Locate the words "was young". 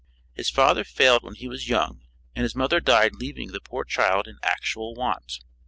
1.47-2.01